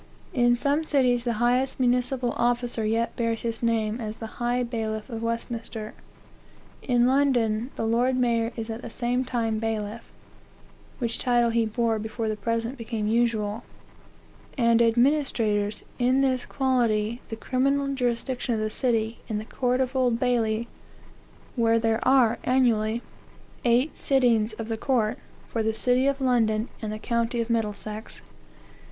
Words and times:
In 0.33 0.55
some 0.55 0.83
cities 0.83 1.25
the 1.25 1.33
highest 1.37 1.79
municipal 1.79 2.31
officer 2.31 2.83
yet 2.83 3.15
bears 3.15 3.43
this 3.43 3.61
name, 3.61 4.01
as 4.01 4.17
the 4.17 4.25
high 4.41 4.63
bailiff 4.63 5.11
of 5.11 5.21
Westminster. 5.21 5.93
In 6.81 7.05
London, 7.05 7.69
the 7.75 7.85
Lord 7.85 8.15
Mayor 8.15 8.51
is 8.55 8.71
at 8.71 8.81
the 8.81 8.89
same 8.89 9.23
time 9.23 9.59
bailiff; 9.59 10.11
(which 10.97 11.19
title 11.19 11.51
he 11.51 11.67
bore 11.67 11.99
before 11.99 12.27
the 12.27 12.35
present 12.35 12.79
became 12.79 13.05
usual,) 13.05 13.63
and 14.57 14.81
administers, 14.81 15.83
in 15.99 16.21
this 16.21 16.47
quality, 16.47 17.21
the 17.29 17.35
criminal 17.35 17.87
jurisdiction 17.93 18.55
of 18.55 18.59
the 18.59 18.71
city, 18.71 19.19
in 19.29 19.37
the 19.37 19.45
court 19.45 19.79
of 19.79 19.95
old 19.95 20.19
Bailey, 20.19 20.67
where 21.55 21.77
there 21.77 21.99
are, 22.01 22.39
annually, 22.43 23.03
eight 23.65 23.95
sittings 23.95 24.53
of 24.53 24.67
the 24.67 24.77
court, 24.77 25.19
for 25.47 25.61
the 25.61 25.75
city 25.75 26.07
of 26.07 26.19
London 26.19 26.69
and 26.81 26.91
the 26.91 26.97
county 26.97 27.39
of 27.39 27.51
Middlesex. 27.51 28.23